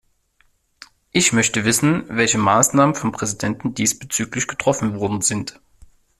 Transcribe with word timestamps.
Ich 1.11 1.31
möchte 1.31 1.63
wissen, 1.63 2.05
welche 2.09 2.39
Maßnahmen 2.39 2.95
vom 2.95 3.11
Präsidenten 3.11 3.75
diesbezüglich 3.75 4.47
getroffen 4.47 4.95
worden 4.99 5.21
sind. 5.21 5.61